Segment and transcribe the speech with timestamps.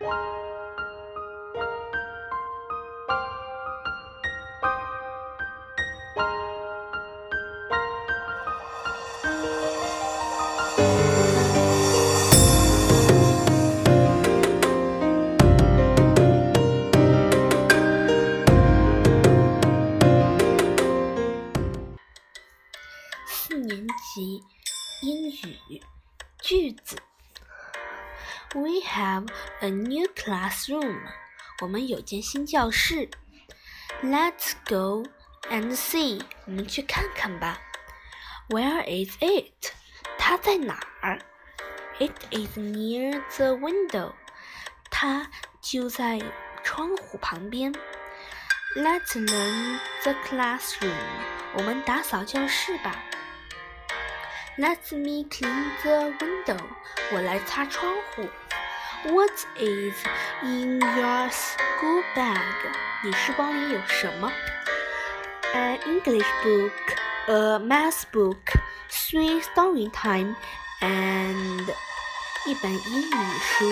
[0.00, 0.06] 四
[23.58, 23.84] 年
[24.14, 24.44] 级
[25.02, 25.82] 英语
[26.40, 26.96] 句子。
[28.54, 29.28] We have
[29.60, 31.00] a new classroom.
[31.60, 33.10] 我们有间新教室。
[34.02, 35.04] Let's go
[35.50, 36.22] and see.
[36.44, 37.60] 我们去看看吧。
[38.48, 39.72] Where is it?
[40.16, 41.18] 它在哪儿
[41.98, 44.12] ？It is near the window.
[44.90, 45.28] 它
[45.60, 46.20] 就在
[46.62, 47.74] 窗户旁边。
[48.76, 50.94] Let's learn the classroom.
[51.54, 53.02] 我们打扫教室吧。
[54.56, 56.60] Let me clean the window.
[57.12, 58.28] 我来擦窗户。
[59.05, 59.95] What is
[60.41, 62.39] in your school bag?
[63.03, 64.31] 你书包里有什么？
[65.53, 66.71] An English book,
[67.27, 68.37] a math book,
[68.89, 70.35] three story time,
[70.79, 71.75] and
[72.45, 73.69] 一本英语书，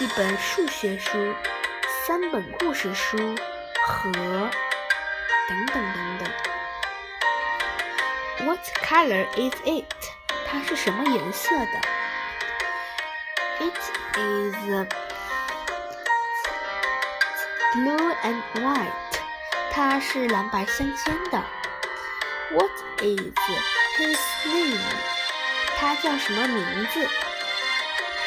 [0.00, 1.34] 一本数学书，
[2.04, 3.16] 三本故事书
[3.86, 4.12] 和
[5.48, 6.28] 等等等等。
[8.46, 9.84] What color is it?
[10.48, 11.80] 它是什么颜色的
[13.60, 13.78] ？It
[14.18, 14.54] is
[17.74, 18.92] blue and white.
[19.70, 21.44] 它是蓝白相间的。
[22.52, 23.34] What is
[23.98, 24.80] his name?
[25.78, 27.08] 他叫什么名字？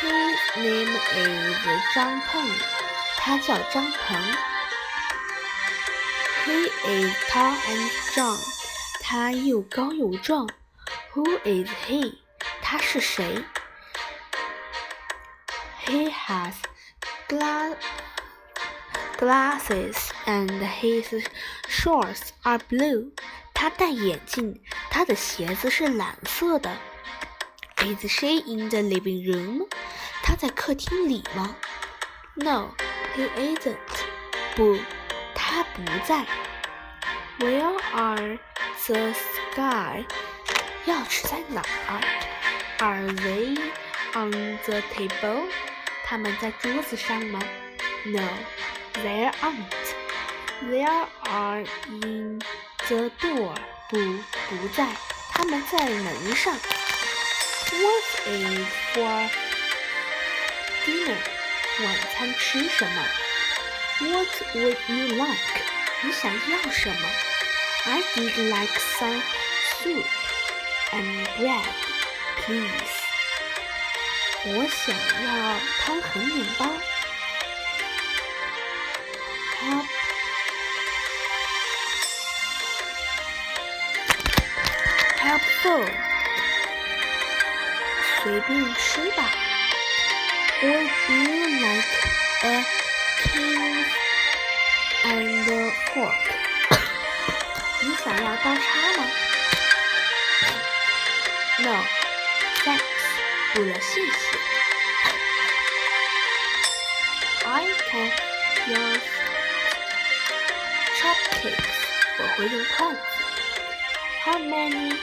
[0.02, 2.48] His name is 张鹏。
[3.18, 4.18] 他叫张鹏。
[6.45, 8.38] He is tall and strong.
[9.02, 10.48] 他又高又壮。
[11.14, 12.18] Who is he?
[12.62, 13.44] 他是谁
[15.86, 16.54] ？He has
[17.28, 17.76] gla
[19.18, 20.50] glasses and
[20.82, 21.26] his
[21.68, 23.11] shorts are blue.
[23.54, 26.77] 他戴眼镜，他的鞋子是蓝色的。
[27.77, 29.67] Is she in the living room?
[30.22, 31.55] 她在客厅里吗？
[32.36, 32.76] No,
[33.16, 33.77] he isn't.
[34.55, 34.77] 不，
[35.33, 36.26] 他不在。
[37.39, 38.38] Where are
[38.86, 40.05] the sky?
[40.86, 42.02] 钥匙在哪儿？
[42.80, 43.58] Are they
[44.14, 44.32] on
[44.66, 45.50] the table?
[46.05, 47.39] 他们在桌子上吗？
[48.05, 48.27] No,
[49.04, 49.95] they aren't.
[50.64, 52.39] They are in
[52.88, 53.55] the door.
[53.89, 54.88] 不，不在，
[55.33, 56.54] 他们在门上。
[57.72, 59.30] What is for
[60.86, 61.17] dinner?
[61.83, 63.04] 晚餐吃什么？
[64.00, 65.61] What would you like?
[66.02, 67.10] 你想要什么？
[67.86, 69.22] I did like some
[69.82, 70.05] soup
[70.92, 71.66] and bread,
[72.44, 73.02] please.
[74.47, 74.95] 我想
[75.25, 76.67] 要汤和面包。
[79.59, 79.87] Help.
[85.19, 85.89] Helpful.
[88.23, 89.31] 随便吃吧。
[90.63, 91.25] Would you
[91.63, 91.89] like
[92.43, 92.65] a
[93.23, 93.85] king
[95.05, 96.21] and a fork?
[97.81, 99.09] 你想要刀叉吗
[101.61, 102.04] ？No.
[103.54, 104.38] 不了，谢谢。
[107.45, 108.11] I can
[108.67, 109.08] use
[110.95, 111.70] chopsticks.
[112.20, 113.00] 我会用筷子。
[114.26, 114.98] How many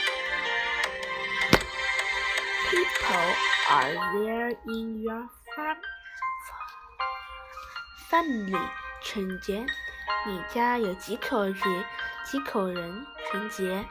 [2.71, 3.35] people
[3.69, 5.77] are there in your fam
[8.11, 8.69] family?
[9.03, 9.67] 陈杰，
[10.27, 11.85] 你家有几口人？
[12.25, 13.07] 几口人？
[13.31, 13.85] 陈杰。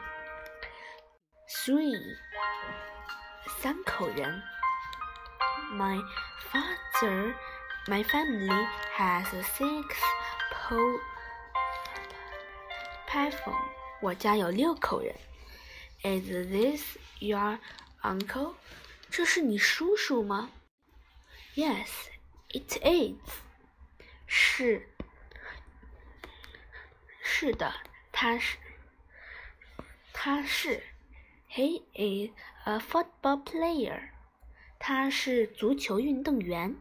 [1.48, 2.16] Three，
[3.60, 4.42] 三口人。
[5.72, 6.00] My
[6.50, 7.34] father,
[7.86, 9.26] my family has
[9.56, 9.96] six
[10.52, 10.76] po
[13.08, 13.54] python.
[14.00, 15.14] 我家有六口人。
[16.02, 17.58] Is this your
[18.02, 18.54] uncle?
[19.10, 20.50] 这是你叔叔吗？
[21.54, 21.88] Yes,
[22.48, 23.18] it is.
[24.26, 24.88] 是，
[27.22, 27.72] 是的，
[28.12, 28.58] 他是，
[30.12, 30.82] 他是。
[31.53, 32.29] He is
[32.65, 34.11] a football player.
[34.79, 36.77] 他是足球运动员。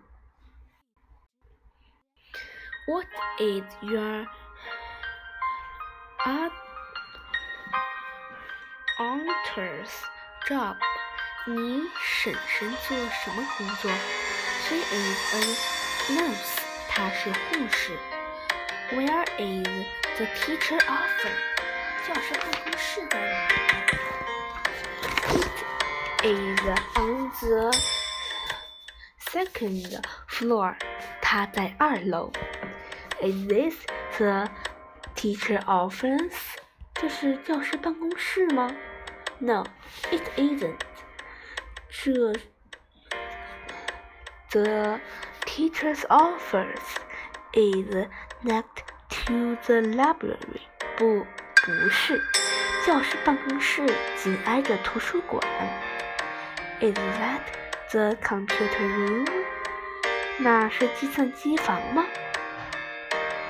[2.87, 3.09] What
[3.41, 4.29] is your
[6.25, 6.53] aunt
[9.01, 9.91] aunt's
[10.47, 10.77] job?
[11.49, 13.91] 你婶婶做什么工作
[14.69, 16.61] ？She is a nurse.
[16.89, 17.99] 她是护士。
[18.93, 19.67] Where is
[20.17, 21.51] the teacher office?
[22.07, 23.81] 教师办公室在哪
[26.24, 26.60] is
[26.96, 27.72] on the
[29.32, 30.76] second floor.
[31.22, 32.32] 它在二楼。
[33.22, 33.76] Is this
[34.18, 34.50] the
[35.16, 36.58] teacher office？
[36.94, 38.72] 这是教师办公室吗？
[39.40, 39.66] No,
[40.12, 40.80] it isn't.
[41.90, 42.34] 这
[44.52, 45.00] The
[45.46, 46.98] teacher's office
[47.54, 48.08] is
[48.44, 50.62] next to the library.
[50.98, 51.26] 不，
[51.66, 52.22] 不是，
[52.87, 53.85] 教师办公室
[54.17, 55.43] 紧挨着图书馆。
[56.81, 57.41] Is that
[57.91, 59.29] the computer room?
[60.39, 62.07] 那是计算机房吗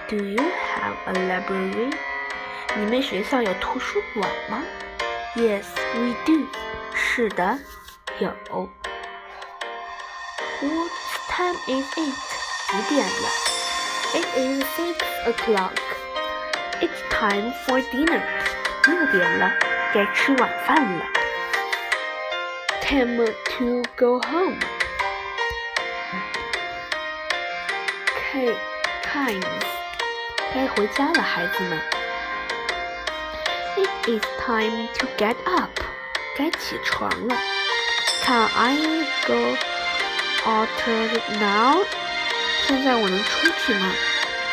[0.08, 1.94] ？Do you have a library?
[2.74, 4.62] 你们学校有图书馆吗
[5.36, 6.46] ？Yes, we do.
[6.92, 7.58] 是的，
[8.18, 8.32] 有。
[10.60, 10.90] What
[11.28, 12.14] time is it?
[12.68, 13.28] 几点了
[14.12, 15.76] ？It is six o'clock.
[16.80, 18.22] It's time for dinner.
[18.89, 19.51] 六点了，
[19.93, 21.05] 该吃晚饭了。
[22.81, 24.59] Time to go home.
[28.31, 28.55] K,
[29.03, 29.65] times.
[30.53, 31.81] 该回家了，孩子们。
[33.77, 35.71] It is time to get up.
[36.37, 37.35] 该起床了。
[38.23, 38.75] Can I
[39.27, 39.57] go
[40.45, 40.69] out
[41.39, 41.83] now?
[42.67, 43.91] 现在我能出去吗？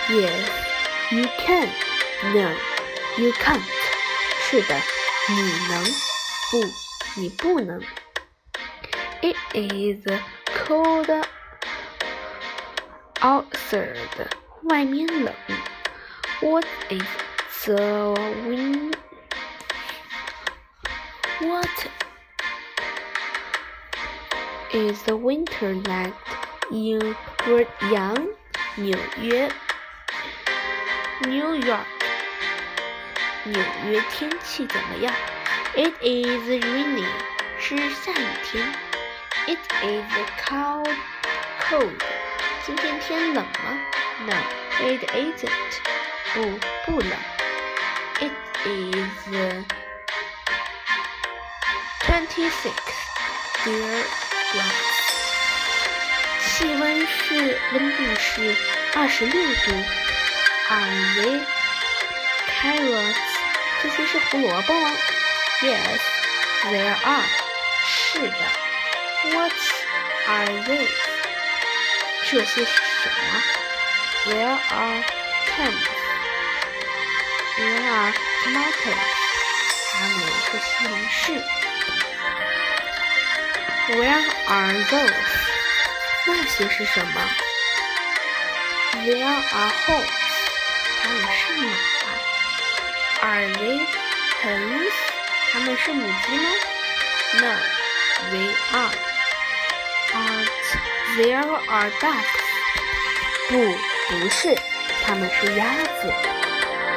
[0.09, 0.49] Yes,
[1.11, 1.69] you can.
[2.35, 2.51] No,
[3.17, 3.63] you can't.
[4.49, 4.75] 是的，
[5.29, 5.85] 你能。
[6.51, 6.65] 不，
[7.17, 7.83] 你不能。
[9.23, 10.07] It is
[10.67, 11.25] cold
[13.21, 14.29] outside.
[14.65, 15.35] 外面冷。
[16.41, 17.03] What is
[17.65, 18.15] the
[18.47, 18.97] wind?
[21.41, 21.69] What
[24.73, 26.15] is the winter like
[26.71, 27.15] in
[27.47, 28.35] were young?
[28.77, 29.51] 纽约，
[31.21, 31.87] New York，
[33.48, 35.14] 纽约天气怎么样
[35.74, 37.06] ？It is rainy，
[37.60, 38.74] 是下雨天。
[39.48, 40.04] It is
[40.46, 40.94] cold,
[41.62, 42.02] cold，
[42.66, 43.80] 今天天冷吗
[44.26, 44.36] ？No,
[44.82, 45.50] it isn't，
[46.34, 47.12] 不，不冷。
[48.20, 48.34] It
[48.66, 49.30] is
[52.02, 52.76] Twenty six,
[53.64, 54.04] dear
[54.54, 54.76] ones，
[56.42, 58.56] 气温是温度是
[58.96, 59.72] 二十六度。
[60.70, 60.82] Are
[61.16, 61.46] they
[62.57, 63.17] carrots？
[63.83, 64.91] 这些是胡萝卜吗？
[65.63, 66.01] Yes,
[66.65, 67.27] there are。
[67.85, 68.35] 是的。
[69.33, 69.53] What
[70.27, 70.89] are they？
[72.31, 73.43] 这些是什么？
[74.25, 75.05] There are
[75.49, 76.01] tomatoes.
[77.57, 78.13] There are
[78.45, 79.11] tomatoes。
[79.93, 81.21] 它们是西红柿。
[83.89, 85.13] Where are those？
[86.27, 87.21] 那些是什么？
[88.95, 90.09] There are horses。
[91.03, 91.67] 它们是马。
[93.27, 93.81] Are they
[94.43, 94.93] hens？
[95.53, 96.49] 它们是母鸡吗？
[97.41, 97.55] No,
[98.31, 98.95] they are.
[100.13, 100.51] Aren't
[101.17, 102.33] there are ducks？
[103.49, 103.53] 不，
[104.09, 104.55] 不是，
[105.05, 106.13] 它们是鸭子。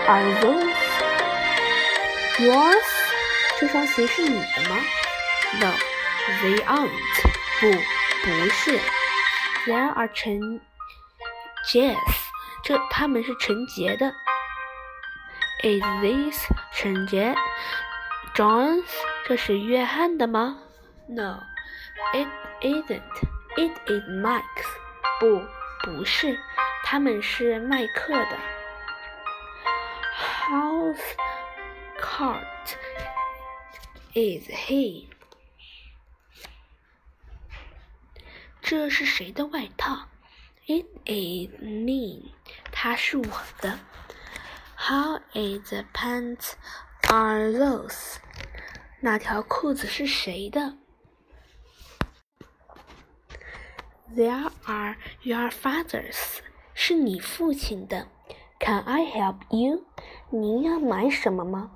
[0.08, 0.74] Are those
[2.40, 2.86] yours？
[3.60, 4.78] 这双鞋是你的吗？
[5.60, 5.72] No.
[6.42, 6.90] They aren't，
[7.60, 8.80] 不，不是。
[9.68, 10.60] There are 陈
[11.68, 11.96] Jess，
[12.64, 14.12] 这他们是纯洁的。
[15.64, 17.36] Is this 陈洁
[18.36, 18.92] John's？
[19.26, 20.60] 这是约翰的吗？
[21.08, 22.28] No，it
[22.62, 24.68] isn't。It is Mike's。
[25.20, 25.42] 不，
[25.82, 26.38] 不是，
[26.84, 28.38] 他们是麦克的。
[30.14, 31.00] How's
[32.00, 32.76] Cart
[34.14, 35.08] is he？
[38.62, 40.08] 这是谁的外套？
[40.68, 42.32] It is mine，
[42.72, 43.26] 它是我
[43.62, 43.80] 的。
[44.90, 46.54] How is the pants
[47.10, 48.18] are those？
[49.02, 50.78] 那条裤子是谁的？
[54.16, 56.40] There are your father's，
[56.74, 58.08] 是你父亲的。
[58.60, 59.86] Can I help you？
[60.30, 61.72] 您要买什么吗？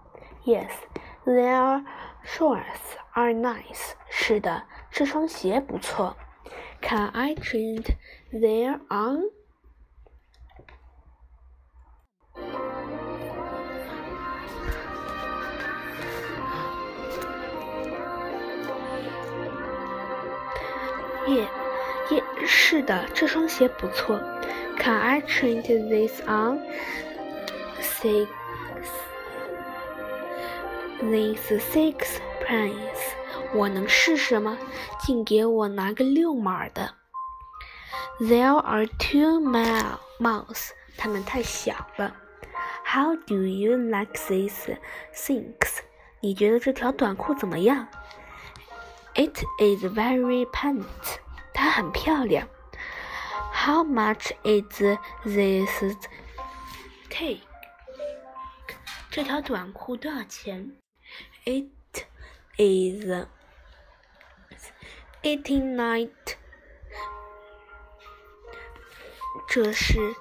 [0.46, 1.86] Yes，their
[2.26, 3.94] shorts are nice。
[4.10, 6.16] 是的，这双鞋不错。
[6.82, 7.96] Can I trade
[8.32, 9.24] there on?
[21.27, 21.49] 耶
[22.11, 24.21] 耶，是的，这双鞋不错。
[24.79, 26.61] Can I trade this on?
[27.81, 28.27] Six,
[31.01, 33.15] this six price.
[33.55, 34.59] 我能试试吗？
[35.01, 36.95] 请给我拿个六码的。
[38.21, 42.15] There are two small mouths 它们太小了。
[42.85, 44.77] How do you like these
[45.15, 45.79] things？
[46.21, 47.89] 你觉得这条短裤怎么样
[49.17, 50.85] ？It is very pant，
[51.53, 52.49] 它很漂亮。
[53.53, 54.65] How much is
[55.25, 55.97] this
[57.09, 57.41] take？
[59.11, 60.77] 这条短裤多少钱
[61.45, 61.71] ？It
[62.57, 63.27] is
[65.23, 66.11] eighty nine。
[69.49, 70.15] 这是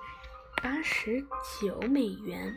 [0.61, 1.25] 八十
[1.59, 2.55] 九美元。